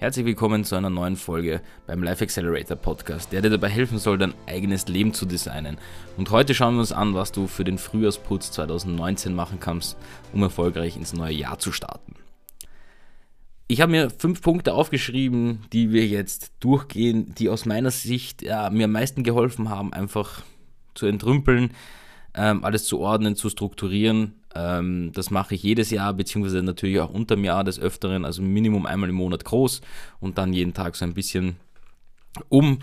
Herzlich 0.00 0.26
willkommen 0.26 0.62
zu 0.62 0.76
einer 0.76 0.90
neuen 0.90 1.16
Folge 1.16 1.60
beim 1.88 2.04
Life 2.04 2.22
Accelerator 2.22 2.76
Podcast, 2.76 3.32
der 3.32 3.42
dir 3.42 3.50
dabei 3.50 3.68
helfen 3.68 3.98
soll, 3.98 4.16
dein 4.16 4.32
eigenes 4.46 4.86
Leben 4.86 5.12
zu 5.12 5.26
designen. 5.26 5.76
Und 6.16 6.30
heute 6.30 6.54
schauen 6.54 6.74
wir 6.74 6.82
uns 6.82 6.92
an, 6.92 7.14
was 7.14 7.32
du 7.32 7.48
für 7.48 7.64
den 7.64 7.78
Frühjahrsputz 7.78 8.52
2019 8.52 9.34
machen 9.34 9.58
kannst, 9.58 9.98
um 10.32 10.40
erfolgreich 10.40 10.96
ins 10.96 11.14
neue 11.14 11.34
Jahr 11.34 11.58
zu 11.58 11.72
starten. 11.72 12.14
Ich 13.66 13.80
habe 13.80 13.90
mir 13.90 14.08
fünf 14.08 14.40
Punkte 14.40 14.72
aufgeschrieben, 14.72 15.64
die 15.72 15.90
wir 15.90 16.06
jetzt 16.06 16.52
durchgehen, 16.60 17.34
die 17.34 17.48
aus 17.48 17.66
meiner 17.66 17.90
Sicht 17.90 18.42
ja, 18.42 18.70
mir 18.70 18.84
am 18.84 18.92
meisten 18.92 19.24
geholfen 19.24 19.68
haben, 19.68 19.92
einfach 19.92 20.44
zu 20.94 21.06
entrümpeln, 21.06 21.72
ähm, 22.34 22.62
alles 22.62 22.84
zu 22.84 23.00
ordnen, 23.00 23.34
zu 23.34 23.50
strukturieren 23.50 24.37
ähm, 24.54 25.12
das 25.14 25.30
mache 25.30 25.54
ich 25.54 25.62
jedes 25.62 25.90
Jahr, 25.90 26.14
beziehungsweise 26.14 26.62
natürlich 26.62 27.00
auch 27.00 27.10
unter 27.10 27.36
dem 27.36 27.44
Jahr 27.44 27.64
des 27.64 27.78
Öfteren, 27.78 28.24
also 28.24 28.42
Minimum 28.42 28.86
einmal 28.86 29.08
im 29.08 29.16
Monat 29.16 29.44
groß 29.44 29.80
und 30.20 30.38
dann 30.38 30.52
jeden 30.52 30.74
Tag 30.74 30.96
so 30.96 31.04
ein 31.04 31.14
bisschen 31.14 31.56
um 32.48 32.78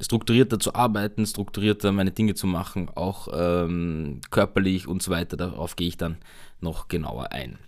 strukturierter 0.00 0.58
zu 0.58 0.74
arbeiten, 0.74 1.26
strukturierter 1.26 1.92
meine 1.92 2.10
Dinge 2.10 2.34
zu 2.34 2.46
machen, 2.46 2.88
auch 2.94 3.28
ähm, 3.32 4.20
körperlich 4.30 4.86
und 4.88 5.02
so 5.02 5.10
weiter. 5.10 5.36
Darauf 5.36 5.76
gehe 5.76 5.88
ich 5.88 5.96
dann 5.96 6.16
noch 6.60 6.88
genauer 6.88 7.32
ein. 7.32 7.58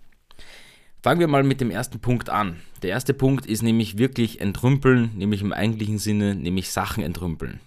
Fangen 1.01 1.19
wir 1.19 1.27
mal 1.27 1.43
mit 1.43 1.61
dem 1.61 1.71
ersten 1.71 1.99
Punkt 1.99 2.29
an. 2.29 2.57
Der 2.81 2.89
erste 2.89 3.13
Punkt 3.13 3.45
ist 3.45 3.61
nämlich 3.61 3.97
wirklich 3.97 4.41
entrümpeln, 4.41 5.11
nämlich 5.15 5.41
im 5.41 5.53
eigentlichen 5.53 5.99
Sinne, 5.99 6.35
nämlich 6.35 6.71
Sachen 6.71 7.03
entrümpeln. 7.03 7.59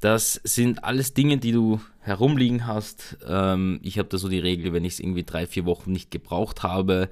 Das 0.00 0.34
sind 0.44 0.84
alles 0.84 1.14
Dinge, 1.14 1.38
die 1.38 1.52
du 1.52 1.80
herumliegen 2.00 2.66
hast. 2.66 3.18
Ähm, 3.26 3.80
ich 3.82 3.98
habe 3.98 4.08
da 4.08 4.18
so 4.18 4.28
die 4.28 4.38
Regel, 4.38 4.72
wenn 4.72 4.84
ich 4.84 4.94
es 4.94 5.00
irgendwie 5.00 5.24
drei, 5.24 5.46
vier 5.46 5.64
Wochen 5.66 5.92
nicht 5.92 6.10
gebraucht 6.10 6.62
habe, 6.62 7.08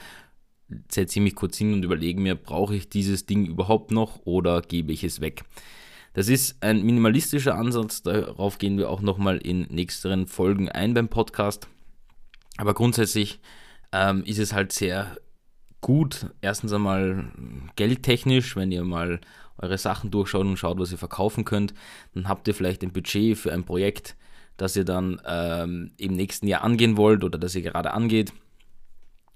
setze 0.90 1.18
ich 1.18 1.22
mich 1.22 1.34
kurz 1.34 1.56
hin 1.56 1.72
und 1.72 1.84
überlege 1.84 2.20
mir, 2.20 2.34
brauche 2.34 2.74
ich 2.74 2.88
dieses 2.88 3.26
Ding 3.26 3.46
überhaupt 3.46 3.90
noch 3.90 4.20
oder 4.24 4.60
gebe 4.62 4.92
ich 4.92 5.04
es 5.04 5.20
weg? 5.20 5.44
Das 6.14 6.28
ist 6.28 6.62
ein 6.62 6.82
minimalistischer 6.84 7.54
Ansatz, 7.54 8.02
darauf 8.02 8.58
gehen 8.58 8.78
wir 8.78 8.90
auch 8.90 9.00
nochmal 9.00 9.38
in 9.38 9.62
nächsten 9.70 10.26
Folgen 10.26 10.68
ein 10.68 10.94
beim 10.94 11.08
Podcast. 11.08 11.68
Aber 12.56 12.74
grundsätzlich 12.74 13.40
ähm, 13.92 14.24
ist 14.24 14.38
es 14.38 14.52
halt 14.52 14.72
sehr 14.72 15.16
gut, 15.80 16.26
erstens 16.40 16.72
einmal 16.72 17.30
geldtechnisch, 17.76 18.56
wenn 18.56 18.72
ihr 18.72 18.84
mal 18.84 19.20
eure 19.58 19.78
Sachen 19.78 20.10
durchschaut 20.10 20.46
und 20.46 20.56
schaut, 20.56 20.78
was 20.78 20.92
ihr 20.92 20.98
verkaufen 20.98 21.44
könnt, 21.44 21.74
dann 22.14 22.28
habt 22.28 22.48
ihr 22.48 22.54
vielleicht 22.54 22.82
ein 22.82 22.92
Budget 22.92 23.36
für 23.36 23.52
ein 23.52 23.64
Projekt, 23.64 24.16
das 24.58 24.76
ihr 24.76 24.84
dann 24.84 25.22
ähm, 25.24 25.92
im 25.96 26.12
nächsten 26.12 26.46
Jahr 26.46 26.62
angehen 26.62 26.98
wollt 26.98 27.24
oder 27.24 27.38
das 27.38 27.54
ihr 27.54 27.62
gerade 27.62 27.94
angeht. 27.94 28.32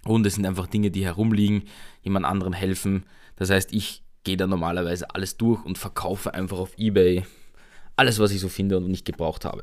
Und 0.04 0.26
es 0.26 0.34
sind 0.34 0.44
einfach 0.44 0.66
Dinge, 0.66 0.90
die 0.90 1.04
herumliegen, 1.04 1.62
jemand 2.02 2.26
anderem 2.26 2.52
helfen. 2.52 3.04
Das 3.36 3.48
heißt, 3.48 3.72
ich 3.72 4.02
gehe 4.24 4.36
da 4.36 4.46
normalerweise 4.46 5.14
alles 5.14 5.36
durch 5.36 5.64
und 5.64 5.78
verkaufe 5.78 6.34
einfach 6.34 6.58
auf 6.58 6.76
Ebay 6.76 7.24
alles, 7.96 8.18
was 8.18 8.32
ich 8.32 8.40
so 8.40 8.48
finde 8.48 8.76
und 8.76 8.88
nicht 8.88 9.04
gebraucht 9.04 9.44
habe. 9.44 9.62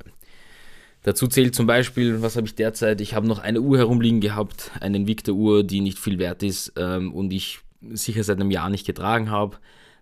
Dazu 1.03 1.27
zählt 1.27 1.55
zum 1.55 1.67
Beispiel, 1.67 2.21
was 2.21 2.35
habe 2.35 2.47
ich 2.47 2.55
derzeit? 2.55 3.01
Ich 3.01 3.13
habe 3.13 3.27
noch 3.27 3.39
eine 3.39 3.61
Uhr 3.61 3.77
herumliegen 3.77 4.21
gehabt, 4.21 4.71
eine 4.79 4.97
Invicta-Uhr, 4.97 5.63
die 5.63 5.81
nicht 5.81 5.99
viel 5.99 6.19
wert 6.19 6.41
ist 6.41 6.73
ähm, 6.77 7.13
und 7.13 7.33
ich 7.33 7.59
sicher 7.91 8.23
seit 8.23 8.39
einem 8.39 8.51
Jahr 8.51 8.69
nicht 8.69 8.85
getragen 8.85 9.29
habe 9.29 9.57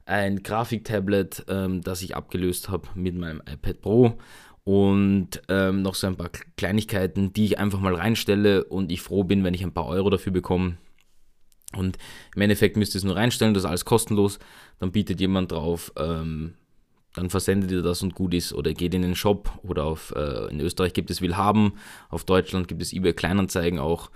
ein 0.08 0.42
Grafiktablet, 0.42 1.46
ähm, 1.50 1.82
das 1.82 2.02
ich 2.02 2.16
abgelöst 2.16 2.70
habe 2.70 2.88
mit 2.96 3.16
meinem 3.16 3.42
iPad 3.42 3.82
Pro 3.82 4.18
und 4.68 5.42
ähm, 5.48 5.82
noch 5.82 5.96
so 5.96 6.08
ein 6.08 6.18
paar 6.18 6.30
Kleinigkeiten, 6.58 7.32
die 7.32 7.46
ich 7.46 7.58
einfach 7.58 7.80
mal 7.80 7.96
reinstelle 7.96 8.66
und 8.66 8.92
ich 8.92 9.02
froh 9.02 9.24
bin, 9.24 9.46
wenn 9.46 9.54
ich 9.54 9.64
ein 9.64 9.72
paar 9.72 9.86
Euro 9.86 10.10
dafür 10.10 10.34
bekomme. 10.34 10.76
Und 11.74 11.98
im 12.36 12.42
Endeffekt 12.42 12.76
müsst 12.76 12.94
ihr 12.94 12.98
es 12.98 13.06
nur 13.06 13.16
reinstellen, 13.16 13.54
das 13.54 13.64
ist 13.64 13.70
alles 13.70 13.86
kostenlos. 13.86 14.40
Dann 14.80 14.92
bietet 14.92 15.22
jemand 15.22 15.54
drauf, 15.54 15.94
ähm, 15.96 16.56
dann 17.14 17.30
versendet 17.30 17.72
ihr 17.72 17.82
das 17.82 18.04
und 18.04 18.14
gut 18.14 18.34
ist 18.34 18.52
oder 18.52 18.74
geht 18.74 18.94
in 18.94 19.04
den 19.04 19.16
Shop 19.16 19.58
oder 19.64 19.86
auf, 19.86 20.14
äh, 20.18 20.50
in 20.50 20.60
Österreich 20.60 20.92
gibt 20.92 21.12
es 21.12 21.22
Willhaben, 21.22 21.76
auf 22.10 22.26
Deutschland 22.26 22.68
gibt 22.68 22.82
es 22.82 22.92
eBay 22.92 23.14
Kleinanzeigen 23.14 23.80
auch 23.80 24.12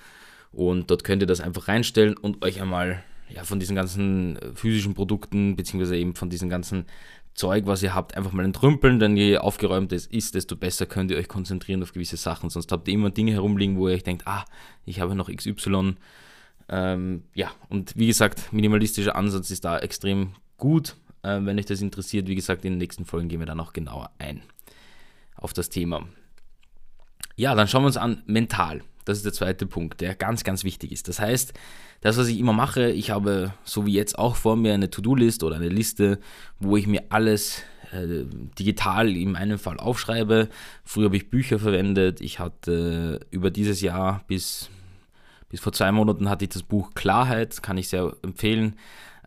und 0.51 0.91
dort 0.91 1.05
könnt 1.05 1.23
ihr 1.23 1.27
das 1.27 1.39
einfach 1.39 1.69
reinstellen 1.69 2.17
und 2.17 2.43
euch 2.43 2.61
einmal 2.61 3.05
ja, 3.33 3.45
von 3.45 3.61
diesen 3.61 3.77
ganzen 3.77 4.35
äh, 4.35 4.53
physischen 4.53 4.95
Produkten, 4.95 5.55
beziehungsweise 5.55 5.95
eben 5.95 6.13
von 6.13 6.29
diesem 6.29 6.49
ganzen 6.49 6.87
Zeug, 7.33 7.65
was 7.65 7.81
ihr 7.81 7.95
habt, 7.95 8.15
einfach 8.15 8.33
mal 8.33 8.45
entrümpeln, 8.45 8.99
denn 8.99 9.15
je 9.15 9.37
aufgeräumt 9.37 9.93
es 9.93 10.05
ist, 10.05 10.35
desto 10.35 10.55
besser 10.55 10.85
könnt 10.85 11.11
ihr 11.11 11.17
euch 11.17 11.27
konzentrieren 11.27 11.81
auf 11.81 11.93
gewisse 11.93 12.17
Sachen. 12.17 12.49
Sonst 12.49 12.71
habt 12.71 12.87
ihr 12.87 12.93
immer 12.93 13.09
Dinge 13.09 13.31
herumliegen, 13.31 13.77
wo 13.77 13.87
ihr 13.87 13.95
euch 13.95 14.03
denkt, 14.03 14.27
ah, 14.27 14.45
ich 14.85 14.99
habe 14.99 15.15
noch 15.15 15.29
XY. 15.29 15.95
Ähm, 16.69 17.23
ja, 17.33 17.51
und 17.69 17.97
wie 17.97 18.07
gesagt, 18.07 18.51
minimalistischer 18.51 19.15
Ansatz 19.15 19.49
ist 19.49 19.65
da 19.65 19.79
extrem 19.79 20.33
gut. 20.57 20.95
Äh, 21.23 21.39
wenn 21.43 21.57
euch 21.57 21.65
das 21.65 21.81
interessiert, 21.81 22.27
wie 22.27 22.35
gesagt, 22.35 22.65
in 22.65 22.73
den 22.73 22.79
nächsten 22.79 23.05
Folgen 23.05 23.29
gehen 23.29 23.39
wir 23.39 23.47
da 23.47 23.55
noch 23.55 23.73
genauer 23.73 24.11
ein 24.17 24.41
auf 25.35 25.53
das 25.53 25.69
Thema. 25.69 26.07
Ja, 27.35 27.55
dann 27.55 27.67
schauen 27.67 27.83
wir 27.83 27.87
uns 27.87 27.97
an 27.97 28.23
mental. 28.25 28.83
Das 29.05 29.17
ist 29.17 29.25
der 29.25 29.33
zweite 29.33 29.65
Punkt, 29.65 30.01
der 30.01 30.15
ganz, 30.15 30.43
ganz 30.43 30.63
wichtig 30.63 30.91
ist. 30.91 31.07
Das 31.07 31.19
heißt, 31.19 31.53
das, 32.01 32.17
was 32.17 32.27
ich 32.27 32.39
immer 32.39 32.53
mache, 32.53 32.89
ich 32.89 33.11
habe 33.11 33.53
so 33.63 33.85
wie 33.85 33.93
jetzt 33.93 34.17
auch 34.17 34.35
vor 34.35 34.55
mir 34.55 34.73
eine 34.73 34.89
To-Do-List 34.89 35.43
oder 35.43 35.55
eine 35.55 35.69
Liste, 35.69 36.19
wo 36.59 36.77
ich 36.77 36.87
mir 36.87 37.03
alles 37.09 37.63
äh, 37.91 38.25
digital 38.57 39.15
in 39.15 39.33
meinem 39.33 39.59
Fall 39.59 39.77
aufschreibe. 39.77 40.49
Früher 40.83 41.05
habe 41.05 41.17
ich 41.17 41.29
Bücher 41.29 41.59
verwendet. 41.59 42.21
Ich 42.21 42.39
hatte 42.39 43.19
äh, 43.21 43.35
über 43.35 43.51
dieses 43.51 43.81
Jahr 43.81 44.23
bis, 44.27 44.69
bis 45.49 45.59
vor 45.59 45.73
zwei 45.73 45.91
Monaten 45.91 46.29
hatte 46.29 46.45
ich 46.45 46.49
das 46.49 46.63
Buch 46.63 46.91
Klarheit, 46.93 47.61
kann 47.61 47.77
ich 47.77 47.89
sehr 47.89 48.13
empfehlen. 48.23 48.75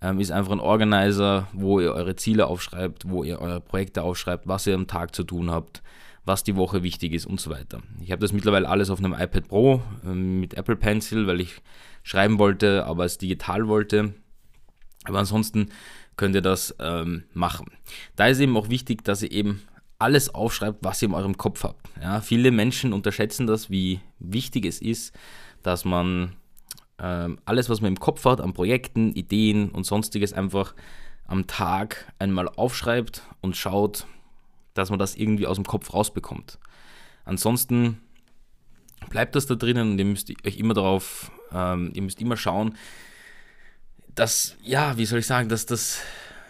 Ähm, 0.02 0.18
ist 0.20 0.32
einfach 0.32 0.52
ein 0.52 0.60
Organizer, 0.60 1.48
wo 1.52 1.80
ihr 1.80 1.92
eure 1.92 2.16
Ziele 2.16 2.46
aufschreibt, 2.46 3.08
wo 3.08 3.22
ihr 3.22 3.40
eure 3.40 3.60
Projekte 3.60 4.02
aufschreibt, 4.02 4.48
was 4.48 4.66
ihr 4.66 4.74
am 4.74 4.86
Tag 4.86 5.14
zu 5.14 5.24
tun 5.24 5.50
habt 5.50 5.82
was 6.24 6.42
die 6.42 6.56
Woche 6.56 6.82
wichtig 6.82 7.12
ist 7.12 7.26
und 7.26 7.40
so 7.40 7.50
weiter. 7.50 7.82
Ich 8.00 8.10
habe 8.10 8.20
das 8.20 8.32
mittlerweile 8.32 8.68
alles 8.68 8.90
auf 8.90 8.98
einem 8.98 9.12
iPad 9.12 9.48
Pro 9.48 9.82
ähm, 10.04 10.40
mit 10.40 10.54
Apple 10.54 10.76
Pencil, 10.76 11.26
weil 11.26 11.40
ich 11.40 11.60
schreiben 12.02 12.38
wollte, 12.38 12.86
aber 12.86 13.04
es 13.04 13.18
digital 13.18 13.68
wollte. 13.68 14.14
Aber 15.04 15.18
ansonsten 15.18 15.68
könnt 16.16 16.34
ihr 16.34 16.42
das 16.42 16.74
ähm, 16.78 17.24
machen. 17.32 17.66
Da 18.16 18.28
ist 18.28 18.40
eben 18.40 18.56
auch 18.56 18.68
wichtig, 18.68 19.04
dass 19.04 19.22
ihr 19.22 19.32
eben 19.32 19.62
alles 19.98 20.34
aufschreibt, 20.34 20.78
was 20.82 21.02
ihr 21.02 21.08
in 21.08 21.14
eurem 21.14 21.36
Kopf 21.36 21.64
habt. 21.64 21.88
Ja, 22.00 22.20
viele 22.20 22.50
Menschen 22.50 22.92
unterschätzen 22.92 23.46
das, 23.46 23.70
wie 23.70 24.00
wichtig 24.18 24.64
es 24.64 24.80
ist, 24.80 25.14
dass 25.62 25.84
man 25.84 26.36
ähm, 26.98 27.38
alles, 27.44 27.68
was 27.68 27.80
man 27.80 27.92
im 27.92 28.00
Kopf 28.00 28.24
hat, 28.24 28.40
an 28.40 28.52
Projekten, 28.52 29.12
Ideen 29.12 29.70
und 29.70 29.84
sonstiges 29.84 30.32
einfach 30.32 30.74
am 31.26 31.46
Tag 31.46 32.12
einmal 32.18 32.48
aufschreibt 32.48 33.22
und 33.40 33.56
schaut, 33.56 34.06
dass 34.74 34.90
man 34.90 34.98
das 34.98 35.14
irgendwie 35.14 35.46
aus 35.46 35.56
dem 35.56 35.64
Kopf 35.64 35.94
rausbekommt. 35.94 36.58
Ansonsten 37.24 38.00
bleibt 39.08 39.34
das 39.34 39.46
da 39.46 39.54
drinnen 39.54 39.92
und 39.92 39.98
ihr 39.98 40.04
müsst 40.04 40.30
euch 40.46 40.58
immer 40.58 40.74
darauf, 40.74 41.30
ähm, 41.52 41.92
ihr 41.94 42.02
müsst 42.02 42.20
immer 42.20 42.36
schauen, 42.36 42.76
dass, 44.14 44.56
ja, 44.62 44.96
wie 44.96 45.06
soll 45.06 45.20
ich 45.20 45.26
sagen, 45.26 45.48
dass 45.48 45.66
das, 45.66 46.00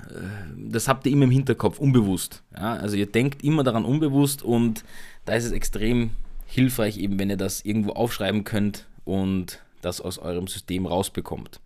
äh, 0.08 0.14
das 0.56 0.88
habt 0.88 1.06
ihr 1.06 1.12
immer 1.12 1.24
im 1.24 1.30
Hinterkopf, 1.30 1.78
unbewusst. 1.78 2.42
Ja? 2.56 2.74
Also 2.74 2.96
ihr 2.96 3.06
denkt 3.06 3.42
immer 3.42 3.62
daran 3.62 3.84
unbewusst 3.84 4.42
und 4.42 4.84
da 5.24 5.34
ist 5.34 5.44
es 5.44 5.52
extrem 5.52 6.10
hilfreich, 6.46 6.98
eben 6.98 7.18
wenn 7.18 7.30
ihr 7.30 7.36
das 7.36 7.62
irgendwo 7.62 7.92
aufschreiben 7.92 8.44
könnt 8.44 8.86
und 9.04 9.60
das 9.80 10.00
aus 10.00 10.18
eurem 10.18 10.46
System 10.46 10.86
rausbekommt. 10.86 11.60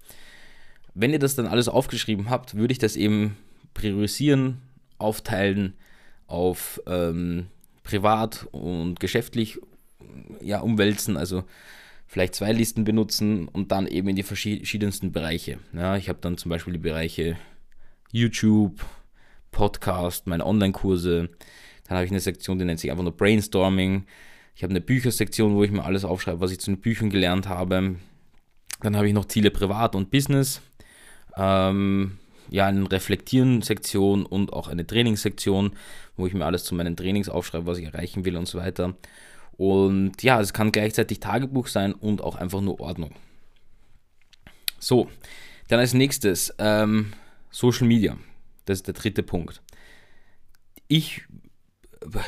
Wenn 0.95 1.13
ihr 1.13 1.19
das 1.19 1.37
dann 1.37 1.47
alles 1.47 1.69
aufgeschrieben 1.69 2.31
habt, 2.31 2.55
würde 2.55 2.73
ich 2.73 2.79
das 2.79 2.97
eben 2.97 3.37
priorisieren, 3.75 4.61
aufteilen, 4.99 5.75
auf 6.29 6.81
ähm, 6.87 7.49
privat 7.83 8.47
und 8.53 9.01
geschäftlich 9.01 9.59
ja, 10.41 10.61
umwälzen, 10.61 11.17
also 11.17 11.45
vielleicht 12.07 12.35
zwei 12.35 12.53
Listen 12.53 12.85
benutzen 12.85 13.49
und 13.49 13.73
dann 13.73 13.87
eben 13.87 14.09
in 14.09 14.17
die 14.17 14.23
verschiedensten 14.23 15.13
Bereiche. 15.13 15.59
Ja, 15.73 15.97
ich 15.97 16.09
habe 16.09 16.21
dann 16.21 16.39
zum 16.39 16.51
Beispiel 16.51 16.75
die 16.75 16.79
Bereiche 16.79 17.37
YouTube, 18.13 18.85
Podcast, 19.51 20.27
meine 20.27 20.47
Online-Kurse. 20.47 21.31
Dann 21.85 21.97
habe 21.97 22.05
ich 22.05 22.11
eine 22.11 22.21
Sektion, 22.21 22.59
die 22.59 22.65
nennt 22.65 22.81
sich 22.81 22.91
einfach 22.91 23.03
nur 23.03 23.17
Brainstorming. 23.17 24.05
Ich 24.55 24.63
habe 24.63 24.71
eine 24.71 24.81
Büchersektion, 24.81 25.55
wo 25.55 25.65
ich 25.65 25.71
mir 25.71 25.85
alles 25.85 26.05
aufschreibe, 26.05 26.41
was 26.41 26.53
ich 26.53 26.61
zu 26.61 26.71
den 26.71 26.81
Büchern 26.81 27.11
gelernt 27.11 27.49
habe. 27.49 27.97
Dann 28.81 28.97
habe 28.97 29.07
ich 29.07 29.15
noch 29.15 29.27
Ziele 29.27 29.51
privat 29.51 29.95
und 29.95 30.11
Business. 30.11 30.61
Ähm, 31.37 32.19
ja, 32.51 32.67
eine 32.67 32.91
Reflektieren-Sektion 32.91 34.27
und 34.27 34.53
auch 34.53 34.69
eine 34.69 34.87
Trainingssektion, 34.87 35.73
wo 36.17 36.27
ich 36.27 36.35
mir 36.35 36.47
alles 36.47 36.65
zu 36.65 36.75
meinen 36.75 36.97
Trainings 36.97 37.29
aufschreibe, 37.29 37.67
was 37.67 37.79
ich 37.79 37.87
erreichen 37.87 38.25
will 38.25 38.37
und 38.37 38.47
so 38.47 38.59
weiter. 38.59 38.95
Und 39.57 40.23
ja, 40.23 40.41
es 40.41 40.53
kann 40.53 40.73
gleichzeitig 40.73 41.21
Tagebuch 41.21 41.67
sein 41.67 41.93
und 41.93 42.23
auch 42.23 42.37
einfach 42.37 42.61
nur 42.61 42.81
Ordnung. 42.81 43.13
So, 44.79 45.09
dann 45.69 45.81
als 45.81 45.95
nächstes 45.95 46.55
ähm, 46.59 47.13
Social 47.51 47.87
Media. 47.87 48.17
Das 48.65 48.79
ist 48.79 48.87
der 48.87 48.95
dritte 48.95 49.23
Punkt. 49.23 49.63
Ich 50.87 51.23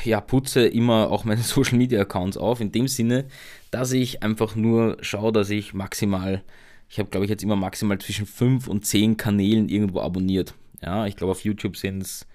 ja, 0.03 0.21
putze 0.21 0.65
immer 0.67 1.09
auch 1.09 1.23
meine 1.23 1.41
Social 1.43 1.77
Media 1.77 2.01
Accounts 2.01 2.37
auf, 2.37 2.61
in 2.61 2.71
dem 2.71 2.87
Sinne, 2.87 3.25
dass 3.71 3.91
ich 3.91 4.23
einfach 4.23 4.55
nur 4.55 4.97
schaue, 5.01 5.31
dass 5.31 5.49
ich 5.49 5.73
maximal 5.73 6.43
Ich 6.91 6.99
habe, 6.99 7.09
glaube 7.09 7.25
ich, 7.25 7.29
jetzt 7.29 7.41
immer 7.41 7.55
maximal 7.55 7.97
zwischen 7.99 8.25
5 8.25 8.67
und 8.67 8.85
10 8.85 9.15
Kanälen 9.15 9.69
irgendwo 9.69 10.01
abonniert. 10.01 10.55
Ja, 10.81 11.07
ich 11.07 11.15
glaube, 11.15 11.31
auf 11.31 11.45
YouTube 11.45 11.77
sind 11.77 12.01
es 12.01 12.25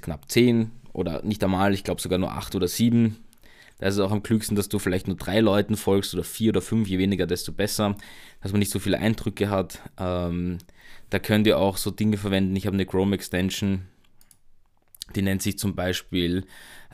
knapp 0.00 0.30
10 0.30 0.70
oder 0.94 1.22
nicht 1.22 1.44
einmal, 1.44 1.74
ich 1.74 1.84
glaube 1.84 2.00
sogar 2.00 2.18
nur 2.18 2.32
8 2.32 2.54
oder 2.54 2.66
7. 2.66 3.14
Da 3.78 3.88
ist 3.88 3.94
es 3.94 4.00
auch 4.00 4.10
am 4.10 4.22
klügsten, 4.22 4.56
dass 4.56 4.70
du 4.70 4.78
vielleicht 4.78 5.06
nur 5.06 5.16
drei 5.16 5.40
Leuten 5.40 5.76
folgst 5.76 6.14
oder 6.14 6.24
vier 6.24 6.50
oder 6.50 6.62
fünf, 6.62 6.88
je 6.88 6.96
weniger, 6.96 7.26
desto 7.26 7.52
besser, 7.52 7.96
dass 8.40 8.52
man 8.52 8.60
nicht 8.60 8.70
so 8.70 8.78
viele 8.78 8.98
Eindrücke 8.98 9.50
hat. 9.50 9.80
Ähm, 9.98 10.56
da 11.10 11.18
könnt 11.18 11.46
ihr 11.46 11.58
auch 11.58 11.76
so 11.76 11.90
Dinge 11.90 12.16
verwenden. 12.16 12.56
Ich 12.56 12.66
habe 12.66 12.74
eine 12.74 12.86
Chrome 12.86 13.14
Extension, 13.14 13.82
die 15.14 15.20
nennt 15.20 15.42
sich 15.42 15.58
zum 15.58 15.74
Beispiel 15.74 16.46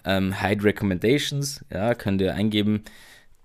ähm, 0.05 0.40
Hide 0.40 0.64
Recommendations. 0.64 1.64
Ja, 1.70 1.94
könnt 1.94 2.20
ihr 2.20 2.34
eingeben. 2.34 2.82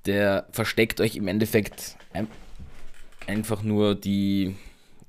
Der 0.08 0.48
versteckt 0.52 1.00
euch 1.00 1.16
im 1.16 1.28
Endeffekt 1.28 1.96
einfach 3.28 3.64
nur 3.64 3.96
die, 3.96 4.56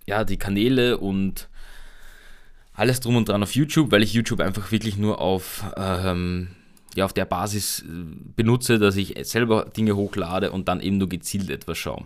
ja, 0.07 0.25
die 0.25 0.37
Kanäle 0.37 0.99
und 0.99 1.49
alles 2.75 3.01
drum 3.01 3.17
und 3.17 3.29
dran 3.29 3.43
auf 3.43 3.55
YouTube, 3.55 3.93
weil 3.93 4.03
ich 4.03 4.15
YouTube 4.15 4.41
einfach 4.41 4.73
wirklich 4.73 4.97
nur 4.97 5.21
auf 5.21 5.65
ähm, 5.77 6.49
ja, 6.95 7.05
auf 7.05 7.13
der 7.13 7.25
Basis 7.25 7.81
äh, 7.81 7.85
benutze, 8.37 8.79
dass 8.79 8.97
ich 8.97 9.15
selber 9.23 9.67
Dinge 9.77 9.97
hochlade 9.97 10.53
und 10.53 10.69
dann 10.69 10.81
eben 10.81 10.99
nur 10.99 11.09
gezielt 11.09 11.51
etwas 11.51 11.79
schaue. 11.79 12.05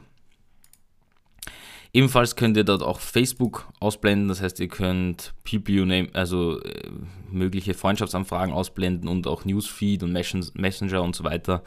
Ebenfalls 1.92 2.36
könnt 2.36 2.56
ihr 2.56 2.64
dort 2.64 2.82
auch 2.82 3.00
Facebook 3.00 3.66
ausblenden, 3.80 4.28
das 4.28 4.42
heißt, 4.42 4.60
ihr 4.60 4.68
könnt 4.68 5.32
People 5.48 5.74
you 5.74 5.84
name, 5.86 6.08
also 6.12 6.60
äh, 6.60 6.90
mögliche 7.30 7.72
Freundschaftsanfragen 7.72 8.52
ausblenden 8.52 9.08
und 9.08 9.26
auch 9.26 9.44
Newsfeed 9.44 10.02
und 10.02 10.12
Messenger 10.12 11.02
und 11.02 11.16
so 11.16 11.24
weiter. 11.24 11.62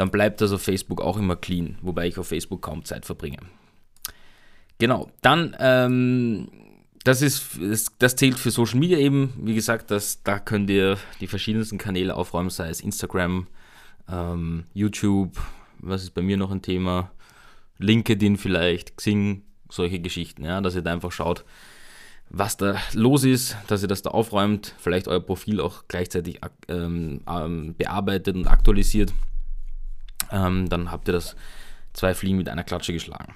Dann 0.00 0.10
bleibt 0.10 0.40
das 0.40 0.50
auf 0.50 0.62
Facebook 0.62 1.02
auch 1.02 1.18
immer 1.18 1.36
clean, 1.36 1.76
wobei 1.82 2.08
ich 2.08 2.16
auf 2.16 2.28
Facebook 2.28 2.62
kaum 2.62 2.86
Zeit 2.86 3.04
verbringe. 3.04 3.36
Genau, 4.78 5.10
dann 5.20 5.54
ähm, 5.60 6.48
das 7.04 7.20
ist, 7.20 7.58
das 7.98 8.16
zählt 8.16 8.38
für 8.38 8.50
Social 8.50 8.78
Media 8.78 8.96
eben. 8.96 9.34
Wie 9.36 9.54
gesagt, 9.54 9.90
das, 9.90 10.22
da 10.22 10.38
könnt 10.38 10.70
ihr 10.70 10.96
die 11.20 11.26
verschiedensten 11.26 11.76
Kanäle 11.76 12.16
aufräumen, 12.16 12.48
sei 12.48 12.70
es 12.70 12.80
Instagram, 12.80 13.46
ähm, 14.10 14.64
YouTube, 14.72 15.38
was 15.80 16.04
ist 16.04 16.14
bei 16.14 16.22
mir 16.22 16.38
noch 16.38 16.50
ein 16.50 16.62
Thema, 16.62 17.10
LinkedIn 17.76 18.38
vielleicht, 18.38 18.96
Xing, 18.96 19.42
solche 19.68 20.00
Geschichten, 20.00 20.46
ja, 20.46 20.62
dass 20.62 20.76
ihr 20.76 20.82
da 20.82 20.94
einfach 20.94 21.12
schaut, 21.12 21.44
was 22.30 22.56
da 22.56 22.76
los 22.94 23.24
ist, 23.24 23.54
dass 23.66 23.82
ihr 23.82 23.88
das 23.88 24.00
da 24.00 24.12
aufräumt, 24.12 24.74
vielleicht 24.78 25.08
euer 25.08 25.20
Profil 25.20 25.60
auch 25.60 25.84
gleichzeitig 25.88 26.40
ähm, 26.68 27.20
ähm, 27.28 27.74
bearbeitet 27.76 28.34
und 28.34 28.46
aktualisiert. 28.46 29.12
Ähm, 30.30 30.68
dann 30.68 30.90
habt 30.90 31.08
ihr 31.08 31.12
das 31.12 31.36
zwei 31.92 32.14
Fliegen 32.14 32.38
mit 32.38 32.48
einer 32.48 32.64
Klatsche 32.64 32.92
geschlagen. 32.92 33.34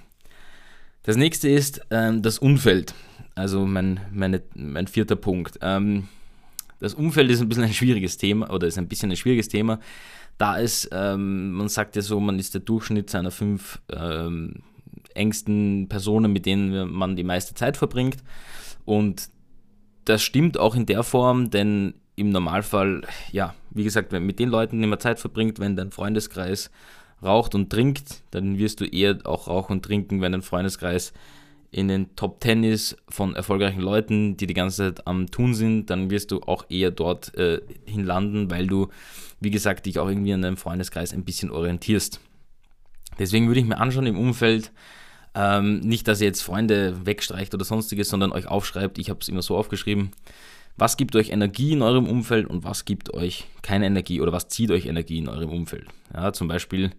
Das 1.02 1.16
nächste 1.16 1.48
ist 1.48 1.82
ähm, 1.90 2.22
das 2.22 2.38
Umfeld. 2.38 2.94
Also 3.34 3.66
mein, 3.66 4.00
meine, 4.12 4.42
mein 4.54 4.86
vierter 4.86 5.16
Punkt. 5.16 5.58
Ähm, 5.60 6.08
das 6.80 6.94
Umfeld 6.94 7.30
ist 7.30 7.40
ein 7.40 7.48
bisschen 7.48 7.64
ein 7.64 7.72
schwieriges 7.72 8.16
Thema 8.16 8.50
oder 8.50 8.66
ist 8.66 8.78
ein 8.78 8.88
bisschen 8.88 9.10
ein 9.10 9.16
schwieriges 9.16 9.48
Thema. 9.48 9.80
Da 10.38 10.56
ist, 10.56 10.88
ähm, 10.92 11.52
man 11.52 11.68
sagt 11.68 11.96
ja 11.96 12.02
so, 12.02 12.18
man 12.20 12.38
ist 12.38 12.54
der 12.54 12.60
Durchschnitt 12.60 13.10
seiner 13.10 13.30
fünf 13.30 13.80
ähm, 13.92 14.62
engsten 15.14 15.88
Personen, 15.88 16.32
mit 16.32 16.46
denen 16.46 16.90
man 16.90 17.16
die 17.16 17.24
meiste 17.24 17.54
Zeit 17.54 17.76
verbringt. 17.76 18.18
Und 18.84 19.28
das 20.04 20.22
stimmt 20.22 20.58
auch 20.58 20.74
in 20.74 20.86
der 20.86 21.02
Form, 21.02 21.50
denn 21.50 21.94
im 22.16 22.30
Normalfall, 22.30 23.02
ja, 23.32 23.54
wie 23.70 23.84
gesagt, 23.84 24.12
mit 24.12 24.38
den 24.38 24.48
Leuten, 24.48 24.86
man 24.88 25.00
Zeit 25.00 25.18
verbringt, 25.18 25.58
wenn 25.58 25.76
dein 25.76 25.90
Freundeskreis 25.90 26.70
raucht 27.22 27.54
und 27.54 27.70
trinkt, 27.70 28.22
dann 28.30 28.58
wirst 28.58 28.80
du 28.80 28.84
eher 28.84 29.18
auch 29.24 29.48
rauchen 29.48 29.72
und 29.72 29.84
trinken, 29.84 30.20
wenn 30.20 30.32
dein 30.32 30.42
Freundeskreis 30.42 31.12
in 31.70 31.88
den 31.88 32.14
Top 32.14 32.40
10 32.42 32.62
ist 32.62 32.96
von 33.08 33.34
erfolgreichen 33.34 33.80
Leuten, 33.80 34.36
die 34.36 34.46
die 34.46 34.54
ganze 34.54 34.94
Zeit 34.94 35.06
am 35.08 35.30
Tun 35.30 35.54
sind, 35.54 35.90
dann 35.90 36.08
wirst 36.08 36.30
du 36.30 36.40
auch 36.42 36.66
eher 36.68 36.92
dort 36.92 37.34
äh, 37.36 37.60
hinlanden, 37.84 38.48
weil 38.50 38.68
du, 38.68 38.88
wie 39.40 39.50
gesagt, 39.50 39.86
dich 39.86 39.98
auch 39.98 40.08
irgendwie 40.08 40.32
an 40.32 40.42
deinem 40.42 40.56
Freundeskreis 40.56 41.12
ein 41.12 41.24
bisschen 41.24 41.50
orientierst. 41.50 42.20
Deswegen 43.18 43.48
würde 43.48 43.60
ich 43.60 43.66
mir 43.66 43.78
anschauen 43.78 44.06
im 44.06 44.18
Umfeld, 44.18 44.70
ähm, 45.34 45.80
nicht, 45.80 46.06
dass 46.06 46.20
ihr 46.20 46.28
jetzt 46.28 46.42
Freunde 46.42 47.04
wegstreicht 47.06 47.52
oder 47.54 47.64
sonstiges, 47.64 48.08
sondern 48.08 48.30
euch 48.30 48.46
aufschreibt, 48.46 48.98
ich 48.98 49.10
habe 49.10 49.18
es 49.20 49.28
immer 49.28 49.42
so 49.42 49.56
aufgeschrieben, 49.56 50.12
was 50.76 50.96
gibt 50.96 51.14
euch 51.16 51.30
Energie 51.30 51.72
in 51.72 51.82
eurem 51.82 52.06
Umfeld 52.06 52.46
und 52.46 52.64
was 52.64 52.84
gibt 52.84 53.14
euch 53.14 53.46
keine 53.62 53.86
Energie 53.86 54.20
oder 54.20 54.32
was 54.32 54.48
zieht 54.48 54.70
euch 54.70 54.86
Energie 54.86 55.18
in 55.18 55.28
eurem 55.28 55.50
Umfeld. 55.50 55.86
Ja, 56.12 56.32
zum 56.32 56.48
Beispiel 56.48 56.90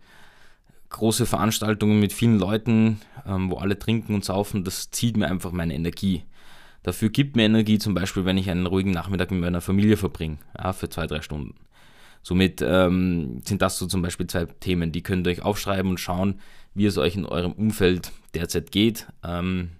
große 0.89 1.25
Veranstaltungen 1.25 1.99
mit 1.99 2.13
vielen 2.13 2.39
Leuten, 2.39 3.01
ähm, 3.27 3.51
wo 3.51 3.57
alle 3.57 3.77
trinken 3.77 4.15
und 4.15 4.23
saufen, 4.23 4.63
das 4.63 4.91
zieht 4.91 5.17
mir 5.17 5.27
einfach 5.27 5.51
meine 5.51 5.73
Energie. 5.73 6.23
Dafür 6.83 7.09
gibt 7.09 7.35
mir 7.35 7.43
Energie 7.43 7.79
zum 7.79 7.93
Beispiel, 7.93 8.25
wenn 8.25 8.37
ich 8.37 8.49
einen 8.49 8.65
ruhigen 8.65 8.91
Nachmittag 8.91 9.31
mit 9.31 9.41
meiner 9.41 9.61
Familie 9.61 9.97
verbringe, 9.97 10.37
ja, 10.57 10.71
für 10.71 10.87
zwei, 10.87 11.07
drei 11.07 11.21
Stunden. 11.21 11.55
Somit 12.21 12.63
ähm, 12.65 13.41
sind 13.43 13.61
das 13.61 13.77
so 13.77 13.87
zum 13.87 14.01
Beispiel 14.01 14.27
zwei 14.27 14.45
Themen, 14.45 14.91
die 14.91 15.03
könnt 15.03 15.27
ihr 15.27 15.31
euch 15.31 15.41
aufschreiben 15.41 15.91
und 15.91 15.99
schauen, 15.99 16.39
wie 16.73 16.85
es 16.85 16.97
euch 16.97 17.15
in 17.15 17.25
eurem 17.25 17.51
Umfeld 17.51 18.11
derzeit 18.33 18.71
geht 18.71 19.07
ähm, 19.23 19.71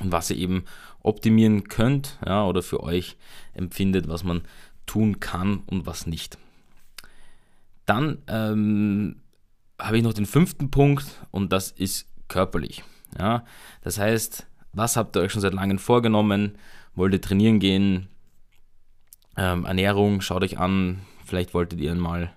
und 0.00 0.12
was 0.12 0.30
ihr 0.30 0.36
eben 0.36 0.64
optimieren 1.00 1.64
könnt 1.64 2.18
ja, 2.24 2.44
oder 2.44 2.62
für 2.62 2.82
euch 2.82 3.16
empfindet, 3.54 4.08
was 4.08 4.24
man 4.24 4.42
tun 4.86 5.20
kann 5.20 5.62
und 5.66 5.86
was 5.86 6.06
nicht. 6.06 6.38
Dann 7.86 8.18
ähm, 8.26 9.16
habe 9.78 9.96
ich 9.96 10.02
noch 10.02 10.12
den 10.12 10.26
fünften 10.26 10.70
Punkt 10.70 11.06
und 11.30 11.52
das 11.52 11.70
ist 11.70 12.06
körperlich. 12.28 12.84
Ja, 13.18 13.44
das 13.82 13.98
heißt, 13.98 14.46
was 14.72 14.96
habt 14.96 15.16
ihr 15.16 15.22
euch 15.22 15.32
schon 15.32 15.40
seit 15.40 15.54
langem 15.54 15.78
vorgenommen? 15.78 16.58
Wollt 16.94 17.14
ihr 17.14 17.20
trainieren 17.20 17.58
gehen? 17.58 18.08
Ähm, 19.36 19.64
Ernährung, 19.64 20.20
schaut 20.20 20.42
euch 20.42 20.58
an. 20.58 21.00
Vielleicht 21.24 21.54
wolltet 21.54 21.80
ihr 21.80 21.94
mal, 21.94 22.32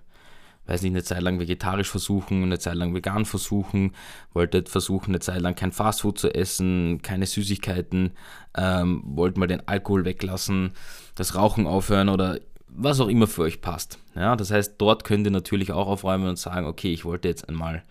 weiß 0.66 0.82
nicht, 0.82 0.92
eine 0.92 1.02
Zeit 1.02 1.22
lang 1.22 1.40
vegetarisch 1.40 1.90
versuchen, 1.90 2.42
eine 2.42 2.58
Zeit 2.58 2.76
lang 2.76 2.94
vegan 2.94 3.24
versuchen, 3.24 3.92
wolltet 4.32 4.68
versuchen, 4.68 5.10
eine 5.10 5.20
Zeit 5.20 5.40
lang 5.40 5.54
kein 5.54 5.72
Fastfood 5.72 6.18
zu 6.18 6.34
essen, 6.34 7.00
keine 7.02 7.26
Süßigkeiten, 7.26 8.12
ähm, 8.56 9.02
wollt 9.04 9.36
mal 9.36 9.48
den 9.48 9.66
Alkohol 9.66 10.04
weglassen, 10.04 10.72
das 11.14 11.34
Rauchen 11.34 11.66
aufhören 11.66 12.08
oder 12.08 12.38
was 12.68 13.00
auch 13.00 13.08
immer 13.08 13.26
für 13.26 13.42
euch 13.42 13.60
passt. 13.60 13.98
Ja, 14.14 14.36
das 14.36 14.50
heißt, 14.50 14.74
dort 14.78 15.04
könnt 15.04 15.26
ihr 15.26 15.30
natürlich 15.30 15.72
auch 15.72 15.86
aufräumen 15.86 16.28
und 16.28 16.38
sagen, 16.38 16.66
okay, 16.66 16.92
ich 16.92 17.04
wollte 17.04 17.28
jetzt 17.28 17.48
einmal 17.48 17.82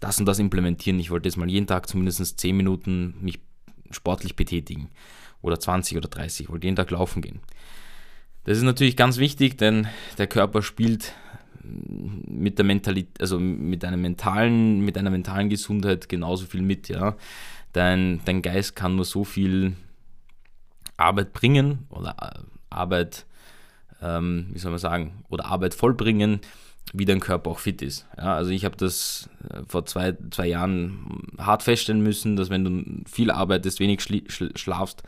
das 0.00 0.18
und 0.18 0.26
das 0.26 0.38
implementieren. 0.38 1.00
Ich 1.00 1.10
wollte 1.10 1.28
jetzt 1.28 1.36
mal 1.36 1.48
jeden 1.48 1.66
Tag 1.66 1.88
zumindest 1.88 2.38
10 2.38 2.56
Minuten 2.56 3.14
mich 3.20 3.40
sportlich 3.90 4.36
betätigen. 4.36 4.90
Oder 5.42 5.58
20 5.58 5.96
oder 5.96 6.08
30. 6.08 6.46
Ich 6.46 6.50
wollte 6.50 6.66
jeden 6.66 6.76
Tag 6.76 6.90
laufen 6.90 7.20
gehen. 7.20 7.40
Das 8.44 8.58
ist 8.58 8.64
natürlich 8.64 8.96
ganz 8.96 9.18
wichtig, 9.18 9.58
denn 9.58 9.88
der 10.18 10.26
Körper 10.26 10.62
spielt 10.62 11.12
mit 11.62 12.58
der 12.58 12.64
Mentalität, 12.64 13.20
also 13.20 13.38
mit 13.38 13.84
einer 13.84 13.96
mentalen, 13.96 14.80
mit 14.80 14.98
einer 14.98 15.10
mentalen 15.10 15.48
Gesundheit 15.48 16.08
genauso 16.08 16.46
viel 16.46 16.62
mit, 16.62 16.88
ja. 16.88 17.16
Dein, 17.72 18.20
dein 18.24 18.42
Geist 18.42 18.76
kann 18.76 18.96
nur 18.96 19.04
so 19.04 19.24
viel 19.24 19.74
Arbeit 20.96 21.32
bringen 21.32 21.86
oder 21.90 22.14
äh, 22.20 22.40
Arbeit 22.68 23.24
ähm, 24.02 24.48
wie 24.52 24.58
soll 24.58 24.72
man 24.72 24.78
sagen, 24.78 25.24
oder 25.30 25.46
Arbeit 25.46 25.74
vollbringen, 25.74 26.40
wie 26.92 27.04
dein 27.04 27.20
Körper 27.20 27.50
auch 27.50 27.60
fit 27.60 27.80
ist. 27.80 28.06
Ja, 28.18 28.34
also 28.34 28.50
ich 28.50 28.64
habe 28.64 28.76
das 28.76 29.30
äh, 29.48 29.62
vor 29.66 29.86
zwei, 29.86 30.16
zwei 30.30 30.48
Jahren 30.48 31.22
hart 31.38 31.62
feststellen 31.62 32.02
müssen, 32.02 32.36
dass 32.36 32.50
wenn 32.50 32.64
du 32.64 33.10
viel 33.10 33.30
arbeitest, 33.30 33.80
wenig 33.80 34.02
schlafst 34.56 35.02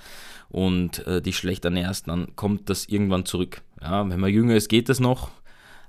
und 0.48 1.06
äh, 1.06 1.20
dich 1.20 1.36
schlecht 1.36 1.64
ernährst, 1.64 2.08
dann 2.08 2.36
kommt 2.36 2.70
das 2.70 2.86
irgendwann 2.86 3.26
zurück. 3.26 3.62
Ja, 3.82 4.08
wenn 4.08 4.20
man 4.20 4.30
jünger 4.30 4.54
ist, 4.54 4.68
geht 4.68 4.88
das 4.88 5.00
noch, 5.00 5.30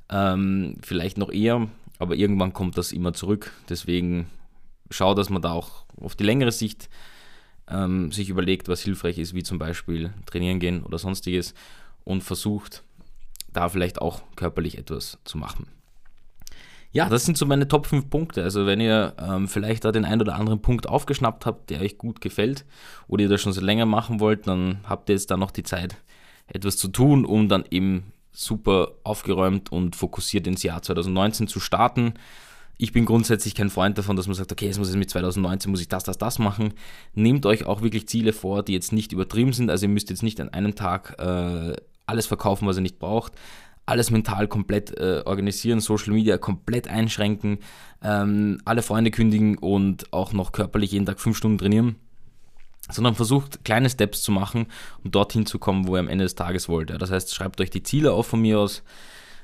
ähm, 0.10 0.78
vielleicht 0.82 1.18
noch 1.18 1.32
eher, 1.32 1.68
aber 2.00 2.16
irgendwann 2.16 2.54
kommt 2.54 2.78
das 2.78 2.92
immer 2.92 3.14
zurück. 3.14 3.52
Deswegen 3.70 4.28
schau, 4.90 5.14
dass 5.14 5.30
man 5.30 5.42
da 5.42 5.52
auch 5.52 5.86
auf 6.00 6.16
die 6.16 6.24
längere 6.24 6.52
Sicht 6.52 6.90
ähm, 7.68 8.12
sich 8.12 8.30
überlegt, 8.30 8.68
was 8.68 8.82
hilfreich 8.82 9.18
ist, 9.18 9.34
wie 9.34 9.44
zum 9.44 9.60
Beispiel 9.60 10.14
trainieren 10.26 10.60
gehen 10.60 10.84
oder 10.84 10.98
sonstiges 10.98 11.54
und 12.04 12.24
versucht 12.24 12.84
da 13.52 13.70
vielleicht 13.70 14.02
auch 14.02 14.22
körperlich 14.36 14.78
etwas 14.78 15.18
zu 15.24 15.38
machen. 15.38 15.68
Ja, 16.92 17.10
das 17.10 17.26
sind 17.26 17.38
so 17.38 17.46
meine 17.46 17.68
Top 17.68 17.88
5 17.88 18.10
Punkte. 18.10 18.44
Also 18.44 18.66
wenn 18.66 18.80
ihr 18.80 19.14
ähm, 19.20 19.50
vielleicht 19.50 19.84
da 19.84 19.92
den 19.92 20.06
einen 20.06 20.22
oder 20.22 20.36
anderen 20.36 20.62
Punkt 20.62 20.88
aufgeschnappt 20.88 21.46
habt, 21.46 21.70
der 21.70 21.82
euch 21.82 21.98
gut 21.98 22.22
gefällt 22.22 22.64
oder 23.08 23.24
ihr 23.24 23.30
das 23.30 23.42
schon 23.42 23.52
so 23.52 23.60
länger 23.60 23.86
machen 23.86 24.22
wollt, 24.22 24.48
dann 24.48 24.80
habt 24.88 25.10
ihr 25.10 25.16
jetzt 25.16 25.30
da 25.30 25.36
noch 25.36 25.52
die 25.52 25.64
Zeit, 25.64 25.98
etwas 26.48 26.78
zu 26.78 26.88
tun, 26.88 27.26
um 27.26 27.50
dann 27.50 27.66
eben 27.70 28.14
super 28.36 28.94
aufgeräumt 29.04 29.72
und 29.72 29.96
fokussiert 29.96 30.46
ins 30.48 30.64
Jahr 30.64 30.82
2019 30.82 31.48
zu 31.48 31.60
starten. 31.60 32.14
Ich 32.78 32.92
bin 32.92 33.06
grundsätzlich 33.06 33.56
kein 33.56 33.70
Freund 33.70 33.98
davon, 33.98 34.18
dass 34.18 34.28
man 34.28 34.36
sagt, 34.36 34.52
okay, 34.52 34.66
jetzt 34.66 34.78
muss 34.78 34.90
ich 34.90 34.98
mit 34.98 35.10
2019 35.10 35.72
muss 35.72 35.80
ich 35.80 35.88
das, 35.88 36.04
das, 36.04 36.18
das 36.18 36.40
machen. 36.40 36.74
Nehmt 37.14 37.46
euch 37.46 37.66
auch 37.66 37.82
wirklich 37.82 38.08
Ziele 38.08 38.34
vor, 38.34 38.64
die 38.64 38.74
jetzt 38.74 38.92
nicht 38.92 39.14
übertrieben 39.14 39.54
sind. 39.54 39.70
Also 39.70 39.86
ihr 39.86 39.92
müsst 39.92 40.10
jetzt 40.10 40.24
nicht 40.24 40.42
an 40.42 40.50
einem 40.50 40.76
Tag 40.76 41.16
äh, 41.18 41.76
alles 42.06 42.26
verkaufen, 42.26 42.68
was 42.68 42.76
ihr 42.76 42.82
nicht 42.82 43.00
braucht. 43.00 43.34
alles 43.86 44.12
mental 44.12 44.48
komplett 44.48 44.98
äh, 44.98 45.22
organisieren, 45.26 45.80
Social 45.80 46.12
Media 46.12 46.38
komplett 46.38 46.88
einschränken, 46.88 47.60
ähm, 48.04 48.60
alle 48.66 48.82
Freunde 48.82 49.12
kündigen 49.12 49.58
und 49.58 50.12
auch 50.12 50.34
noch 50.34 50.52
körperlich 50.52 50.92
jeden 50.92 51.06
Tag 51.06 51.22
fünf 51.22 51.38
Stunden 51.38 51.60
trainieren 51.60 51.96
sondern 52.90 53.16
versucht 53.16 53.64
kleine 53.66 53.90
Steps 53.90 54.22
zu 54.22 54.32
machen, 54.32 54.68
um 55.04 55.12
dorthin 55.12 55.46
zu 55.46 55.60
kommen, 55.60 55.88
wo 55.88 55.96
ihr 55.96 56.00
am 56.00 56.08
Ende 56.08 56.26
des 56.26 56.36
Tages 56.36 56.70
wollt. 56.70 56.90
Das 56.90 57.12
heißt, 57.12 57.34
schreibt 57.34 57.60
euch 57.62 57.70
die 57.70 57.84
Ziele 57.84 58.12
auf 58.12 58.28
von 58.28 58.42
mir 58.42 58.60
aus, 58.60 58.84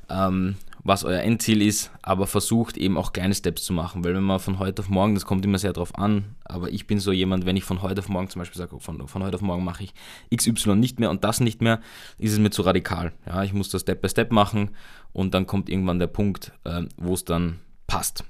ähm, 0.10 0.56
was 0.84 1.04
euer 1.04 1.22
Endziel 1.22 1.62
ist, 1.62 1.92
aber 2.02 2.26
versucht 2.26 2.76
eben 2.76 2.98
auch 2.98 3.14
kleine 3.14 3.36
Steps 3.36 3.64
zu 3.64 3.74
machen, 3.74 4.04
weil 4.04 4.16
wenn 4.16 4.24
man 4.24 4.40
von 4.40 4.58
heute 4.58 4.82
auf 4.82 4.90
morgen, 4.90 5.14
das 5.14 5.26
kommt 5.26 5.46
immer 5.46 5.60
sehr 5.60 5.74
darauf 5.74 5.96
an, 5.98 6.36
aber 6.44 6.72
ich 6.72 6.88
bin 6.88 7.00
so 7.00 7.12
jemand, 7.12 7.46
wenn 7.46 7.56
ich 7.56 7.64
von 7.64 7.82
heute 7.84 8.00
auf 8.00 8.10
morgen 8.10 8.30
zum 8.30 8.40
Beispiel 8.40 8.58
sage, 8.58 8.80
von, 8.80 9.08
von 9.08 9.24
heute 9.24 9.36
auf 9.36 9.42
morgen 9.42 9.64
mache 9.64 9.84
ich 9.84 9.94
XY 10.36 10.76
nicht 10.76 11.00
mehr 11.00 11.12
und 11.12 11.24
das 11.24 11.40
nicht 11.40 11.62
mehr, 11.62 11.82
ist 12.18 12.34
es 12.34 12.40
mir 12.40 12.50
zu 12.50 12.64
radikal. 12.64 13.14
Ja, 13.28 13.44
ich 13.44 13.54
muss 13.54 13.70
das 13.70 13.82
Step 13.82 14.02
by 14.02 14.10
Step 14.10 14.32
machen 14.32 14.72
und 15.14 15.34
dann 15.34 15.46
kommt 15.46 15.70
irgendwann 15.70 16.00
der 16.00 16.08
Punkt, 16.08 16.52
äh, 16.64 16.84
wo 16.98 17.14
es 17.14 17.26
dann 17.26 17.60
passt. 17.86 18.24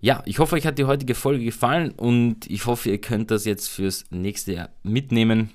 Ja, 0.00 0.22
ich 0.26 0.38
hoffe, 0.38 0.54
euch 0.54 0.66
hat 0.66 0.78
die 0.78 0.84
heutige 0.84 1.14
Folge 1.14 1.44
gefallen 1.44 1.90
und 1.90 2.48
ich 2.48 2.66
hoffe, 2.66 2.90
ihr 2.90 3.00
könnt 3.00 3.32
das 3.32 3.44
jetzt 3.44 3.68
fürs 3.68 4.04
nächste 4.10 4.52
Jahr 4.52 4.68
mitnehmen, 4.84 5.50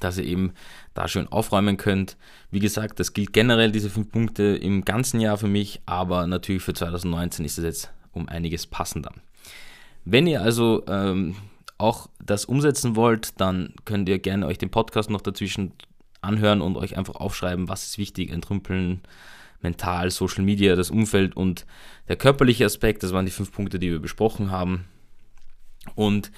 dass 0.00 0.16
ihr 0.16 0.24
eben 0.24 0.54
da 0.94 1.08
schön 1.08 1.28
aufräumen 1.28 1.76
könnt. 1.76 2.16
Wie 2.50 2.58
gesagt, 2.58 3.00
das 3.00 3.12
gilt 3.12 3.34
generell, 3.34 3.70
diese 3.70 3.90
fünf 3.90 4.10
Punkte 4.10 4.56
im 4.56 4.84
ganzen 4.84 5.20
Jahr 5.20 5.36
für 5.36 5.46
mich, 5.46 5.82
aber 5.84 6.26
natürlich 6.26 6.62
für 6.62 6.72
2019 6.72 7.44
ist 7.44 7.58
es 7.58 7.64
jetzt 7.64 7.92
um 8.12 8.28
einiges 8.30 8.66
passender. 8.66 9.12
Wenn 10.06 10.26
ihr 10.26 10.40
also 10.40 10.84
ähm, 10.88 11.36
auch 11.76 12.08
das 12.24 12.46
umsetzen 12.46 12.96
wollt, 12.96 13.40
dann 13.40 13.74
könnt 13.84 14.08
ihr 14.08 14.18
gerne 14.20 14.46
euch 14.46 14.58
den 14.58 14.70
Podcast 14.70 15.10
noch 15.10 15.20
dazwischen 15.20 15.72
anhören 16.22 16.62
und 16.62 16.78
euch 16.78 16.96
einfach 16.96 17.16
aufschreiben, 17.16 17.68
was 17.68 17.84
ist 17.84 17.98
wichtig, 17.98 18.30
entrümpeln, 18.30 19.02
mental, 19.64 20.12
Social 20.12 20.44
Media, 20.44 20.76
das 20.76 20.90
Umfeld 20.90 21.36
und 21.36 21.66
der 22.08 22.14
körperliche 22.14 22.64
Aspekt. 22.64 23.02
Das 23.02 23.12
waren 23.12 23.24
die 23.24 23.32
fünf 23.32 23.50
Punkte, 23.50 23.80
die 23.80 23.90
wir 23.90 23.98
besprochen 23.98 24.52
haben. 24.52 24.84
Und 25.96 26.30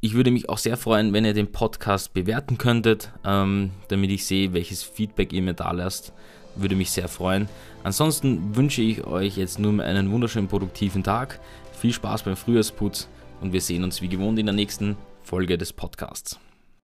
ich 0.00 0.14
würde 0.14 0.30
mich 0.30 0.48
auch 0.48 0.58
sehr 0.58 0.76
freuen, 0.76 1.12
wenn 1.12 1.24
ihr 1.24 1.32
den 1.32 1.52
Podcast 1.52 2.12
bewerten 2.12 2.58
könntet, 2.58 3.12
ähm, 3.24 3.70
damit 3.88 4.10
ich 4.10 4.26
sehe, 4.26 4.52
welches 4.52 4.82
Feedback 4.82 5.32
ihr 5.32 5.42
mir 5.42 5.54
da 5.54 5.70
lasst. 5.70 6.12
Würde 6.54 6.76
mich 6.76 6.90
sehr 6.90 7.08
freuen. 7.08 7.48
Ansonsten 7.82 8.54
wünsche 8.54 8.82
ich 8.82 9.04
euch 9.04 9.36
jetzt 9.36 9.58
nur 9.58 9.82
einen 9.82 10.10
wunderschönen 10.10 10.48
produktiven 10.48 11.02
Tag. 11.02 11.40
Viel 11.80 11.92
Spaß 11.92 12.24
beim 12.24 12.36
Frühjahrsputz 12.36 13.08
und 13.40 13.52
wir 13.52 13.60
sehen 13.60 13.84
uns 13.84 14.02
wie 14.02 14.08
gewohnt 14.08 14.38
in 14.38 14.46
der 14.46 14.54
nächsten 14.54 14.96
Folge 15.22 15.56
des 15.56 15.72
Podcasts. 15.72 16.38